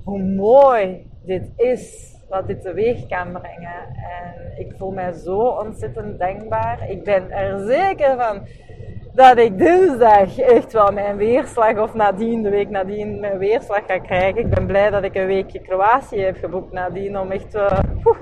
hoe 0.04 0.22
mooi 0.22 1.10
dit 1.22 1.52
is, 1.56 2.14
wat 2.28 2.46
dit 2.46 2.62
teweeg 2.62 3.06
kan 3.08 3.32
brengen. 3.32 3.96
En 3.96 4.58
ik 4.58 4.74
voel 4.76 4.90
mij 4.90 5.12
zo 5.12 5.38
ontzettend 5.40 6.18
dankbaar. 6.18 6.90
Ik 6.90 7.04
ben 7.04 7.30
er 7.30 7.66
zeker 7.66 8.16
van 8.16 8.46
dat 9.12 9.38
ik 9.38 9.58
dinsdag 9.58 10.38
echt 10.38 10.72
wel 10.72 10.92
mijn 10.92 11.16
weerslag, 11.16 11.78
of 11.78 11.94
nadien, 11.94 12.42
de 12.42 12.50
week 12.50 12.70
nadien, 12.70 13.20
mijn 13.20 13.38
weerslag 13.38 13.86
ga 13.86 13.98
krijgen. 13.98 14.40
Ik 14.40 14.50
ben 14.50 14.66
blij 14.66 14.90
dat 14.90 15.02
ik 15.02 15.14
een 15.14 15.26
weekje 15.26 15.60
Kroatië 15.60 16.20
heb 16.20 16.36
geboekt 16.36 16.72
nadien 16.72 17.18
om 17.18 17.30
echt 17.30 17.54
uh, 17.54 17.78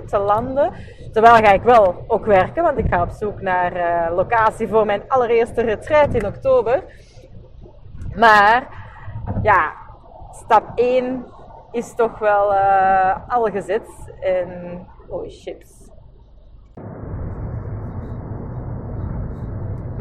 te 0.06 0.18
landen. 0.18 0.72
Terwijl 1.12 1.34
ga 1.34 1.52
ik 1.52 1.62
wel 1.62 2.04
ook 2.06 2.26
werken, 2.26 2.62
want 2.62 2.78
ik 2.78 2.86
ga 2.88 3.02
op 3.02 3.10
zoek 3.10 3.40
naar 3.40 3.76
uh, 3.76 4.16
locatie 4.16 4.68
voor 4.68 4.86
mijn 4.86 5.02
allereerste 5.08 5.62
retreat 5.62 6.14
in 6.14 6.26
oktober. 6.26 6.82
Maar 8.14 8.68
ja, 9.42 9.72
stap 10.30 10.72
1 10.74 11.26
is 11.70 11.94
toch 11.94 12.18
wel 12.18 12.52
uh, 12.52 13.16
al 13.28 13.44
gezet. 13.44 13.88
En, 14.20 14.86
oh 15.08 15.24
chips. 15.28 15.87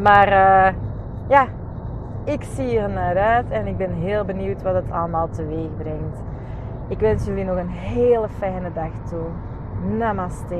Maar 0.08 0.28
uh, 0.28 0.74
ja, 1.28 1.46
ik 2.24 2.44
zie 2.44 2.80
er 2.80 2.90
naar 2.90 3.18
uit 3.18 3.50
en 3.50 3.68
ik 3.68 3.78
ben 3.78 3.94
heel 3.94 4.26
benieuwd 4.26 4.62
wat 4.62 4.74
het 4.74 4.92
allemaal 4.92 5.30
teweeg 5.30 5.70
brengt. 5.78 6.18
Ik 6.88 7.00
wens 7.00 7.26
jullie 7.26 7.44
nog 7.44 7.58
een 7.58 7.70
hele 7.70 8.28
fijne 8.38 8.74
dag 8.74 8.90
toe. 9.10 9.26
Namaste. 9.98 10.56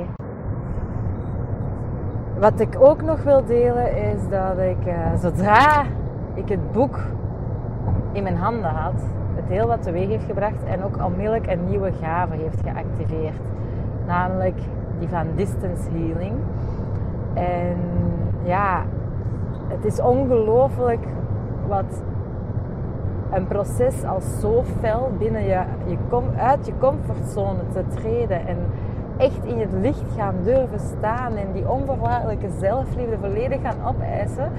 Wat 2.38 2.60
ik 2.60 2.76
ook 2.78 3.02
nog 3.02 3.22
wil 3.22 3.44
delen 3.44 3.96
is 3.96 4.28
dat 4.28 4.58
ik 4.58 4.86
uh, 4.86 5.14
zodra 5.20 5.84
ik 6.34 6.48
het 6.48 6.72
boek 6.72 6.98
in 8.12 8.22
mijn 8.22 8.36
handen 8.36 8.70
had, 8.70 9.02
het 9.34 9.48
heel 9.48 9.66
wat 9.66 9.82
teweeg 9.82 10.08
heeft 10.08 10.26
gebracht 10.26 10.64
en 10.64 10.84
ook 10.84 11.04
onmiddellijk 11.04 11.46
een 11.46 11.68
nieuwe 11.68 11.92
gave 12.02 12.34
heeft 12.34 12.60
geactiveerd. 12.62 13.40
Namelijk 14.06 14.60
die 14.98 15.08
van 15.08 15.26
distance 15.34 15.90
healing. 15.90 16.34
En 17.34 17.76
ja, 18.42 18.82
het 19.68 19.84
is 19.84 20.00
ongelooflijk 20.00 21.06
wat 21.66 22.02
een 23.32 23.46
proces 23.46 24.04
als 24.04 24.40
zo 24.40 24.64
fel 24.80 25.10
binnen 25.18 25.42
je, 25.42 25.62
je 25.86 25.96
uit 26.38 26.66
je 26.66 26.72
comfortzone 26.78 27.60
te 27.72 27.82
treden 27.94 28.46
en 28.46 28.56
echt 29.16 29.44
in 29.44 29.58
het 29.60 29.72
licht 29.72 30.12
gaan 30.16 30.34
durven 30.42 30.80
staan 30.80 31.36
en 31.36 31.52
die 31.52 31.68
onvoorwaardelijke 31.68 32.50
zelfliefde 32.58 33.18
volledig 33.20 33.60
gaan 33.60 33.86
opeisen, 33.86 34.52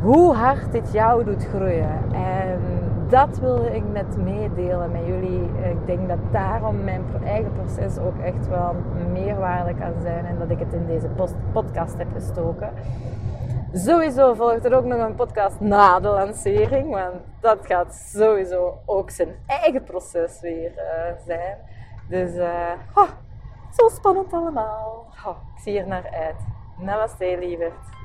hoe 0.00 0.34
hard 0.34 0.72
dit 0.72 0.92
jou 0.92 1.24
doet 1.24 1.44
groeien. 1.44 1.98
En 2.12 2.60
dat 3.10 3.38
wilde 3.38 3.74
ik 3.74 3.82
met 3.92 4.16
meedelen 4.16 4.90
met 4.90 5.06
jullie. 5.06 5.42
Ik 5.70 5.86
denk 5.86 6.08
dat 6.08 6.18
daarom 6.32 6.84
mijn 6.84 7.04
eigen 7.24 7.52
proces 7.52 7.98
ook 7.98 8.18
echt 8.18 8.48
wel 8.48 8.76
meerwaarde 9.12 9.74
kan 9.74 9.92
zijn 10.02 10.26
en 10.26 10.38
dat 10.38 10.50
ik 10.50 10.58
het 10.58 10.72
in 10.72 10.86
deze 10.86 11.08
podcast 11.52 11.98
heb 11.98 12.08
gestoken. 12.12 12.72
Sowieso 13.72 14.34
volgt 14.34 14.64
er 14.64 14.74
ook 14.74 14.84
nog 14.84 14.98
een 14.98 15.14
podcast 15.14 15.60
na 15.60 16.00
de 16.00 16.08
lancering, 16.08 16.90
want 16.90 17.14
dat 17.40 17.58
gaat 17.62 17.94
sowieso 17.94 18.78
ook 18.86 19.10
zijn 19.10 19.34
eigen 19.46 19.84
proces 19.84 20.40
weer 20.40 20.72
uh, 20.76 21.24
zijn. 21.26 21.56
Dus 22.08 22.36
oh, 22.94 23.08
zo 23.70 23.88
spannend 23.88 24.32
allemaal. 24.32 25.06
Ik 25.56 25.62
zie 25.62 25.78
er 25.78 25.86
naar 25.86 26.10
uit. 26.12 26.36
Namaste, 26.78 27.36
lieverd. 27.40 27.99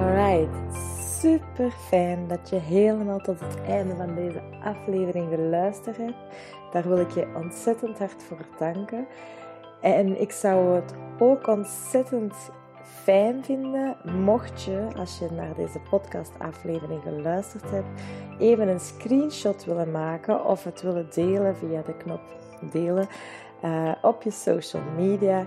Alright, 0.00 0.76
super 1.20 1.70
fijn 1.70 2.28
dat 2.28 2.48
je 2.48 2.56
helemaal 2.56 3.18
tot 3.18 3.40
het 3.40 3.60
einde 3.66 3.96
van 3.96 4.14
deze 4.14 4.42
aflevering 4.62 5.28
geluisterd 5.28 5.96
hebt. 5.96 6.16
Daar 6.72 6.88
wil 6.88 6.98
ik 6.98 7.10
je 7.10 7.32
ontzettend 7.34 7.98
hard 7.98 8.22
voor 8.22 8.46
danken. 8.58 9.06
En 9.80 10.20
ik 10.20 10.32
zou 10.32 10.74
het 10.74 10.94
ook 11.18 11.46
ontzettend 11.46 12.34
fijn 12.82 13.44
vinden 13.44 13.96
mocht 14.04 14.62
je, 14.62 14.86
als 14.96 15.18
je 15.18 15.28
naar 15.30 15.54
deze 15.54 15.78
podcastaflevering 15.90 17.02
geluisterd 17.02 17.70
hebt, 17.70 18.00
even 18.38 18.68
een 18.68 18.80
screenshot 18.80 19.64
willen 19.64 19.90
maken 19.90 20.44
of 20.44 20.64
het 20.64 20.82
willen 20.82 21.08
delen 21.10 21.56
via 21.56 21.82
de 21.82 21.96
knop 21.96 22.22
delen 22.70 23.08
uh, 23.64 23.92
op 24.02 24.22
je 24.22 24.30
social 24.30 24.82
media 24.96 25.46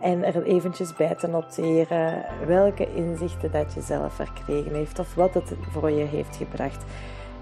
en 0.00 0.24
er 0.24 0.42
eventjes 0.42 0.94
bij 0.94 1.14
te 1.14 1.26
noteren 1.26 2.24
welke 2.46 2.94
inzichten 2.94 3.50
dat 3.50 3.74
je 3.74 3.80
zelf 3.80 4.12
verkregen 4.12 4.74
heeft 4.74 4.98
of 4.98 5.14
wat 5.14 5.34
het 5.34 5.52
voor 5.70 5.90
je 5.90 6.04
heeft 6.04 6.36
gebracht. 6.36 6.82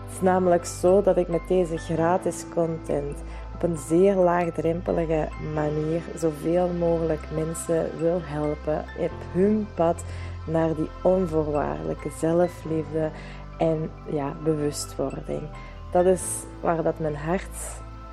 Het 0.05 0.15
is 0.15 0.21
namelijk 0.21 0.65
zo 0.65 1.03
dat 1.03 1.17
ik 1.17 1.29
met 1.29 1.49
deze 1.49 1.79
gratis 1.79 2.45
content 2.55 3.23
op 3.55 3.63
een 3.63 3.77
zeer 3.77 4.15
laagdrempelige 4.15 5.29
manier 5.55 6.03
zoveel 6.17 6.69
mogelijk 6.69 7.23
mensen 7.35 7.91
wil 7.99 8.21
helpen 8.23 8.85
op 8.99 9.13
hun 9.33 9.67
pad 9.75 10.05
naar 10.47 10.75
die 10.75 10.89
onvoorwaardelijke 11.03 12.11
zelfliefde 12.19 13.11
en 13.59 13.91
ja, 14.11 14.37
bewustwording. 14.45 15.43
Dat 15.91 16.05
is 16.05 16.23
waar 16.61 16.83
dat 16.83 16.99
mijn 16.99 17.17
hart 17.17 17.57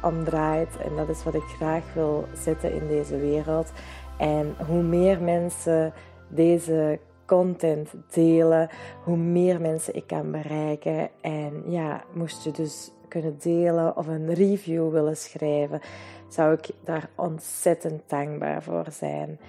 om 0.01 0.23
draait 0.23 0.77
en 0.77 0.95
dat 0.95 1.10
is 1.10 1.23
wat 1.23 1.34
ik 1.34 1.56
graag 1.58 1.84
wil 1.93 2.27
zetten 2.34 2.73
in 2.73 2.88
deze 2.88 3.17
wereld. 3.17 3.71
En 4.17 4.56
hoe 4.67 4.82
meer 4.82 5.21
mensen 5.21 5.93
deze 6.30 6.99
content 7.26 7.89
delen, 8.10 8.69
hoe 9.04 9.17
meer 9.17 9.62
mensen 9.62 9.95
ik 9.95 10.08
kan 10.08 10.32
bereiken. 10.32 11.10
En 11.21 11.63
ja, 11.67 12.04
moest 12.13 12.43
je 12.43 12.52
dus 12.52 12.91
kunnen 13.08 13.38
delen 13.39 13.97
of 13.97 14.08
een 14.08 14.34
review 14.34 14.91
willen 14.91 15.17
schrijven, 15.17 15.82
zou 16.28 16.54
ik 16.54 16.69
daar 16.84 17.10
ontzettend 17.15 18.10
dankbaar 18.10 18.63
voor 18.63 18.86
zijn. 18.91 19.39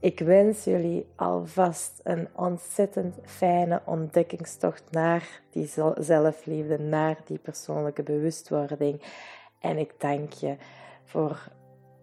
Ik 0.00 0.18
wens 0.18 0.64
jullie 0.64 1.06
alvast 1.16 2.00
een 2.02 2.28
ontzettend 2.32 3.18
fijne 3.24 3.80
ontdekkingstocht 3.84 4.84
naar 4.90 5.40
die 5.50 5.70
zelfliefde, 5.98 6.78
naar 6.78 7.16
die 7.24 7.38
persoonlijke 7.38 8.02
bewustwording. 8.02 9.02
En 9.58 9.78
ik 9.78 9.94
dank 9.98 10.32
je 10.32 10.56
voor 11.04 11.48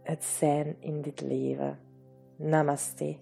het 0.03 0.23
zijn 0.23 0.75
in 0.79 1.01
dit 1.01 1.21
leven. 1.21 1.82
Namaste. 2.43 3.17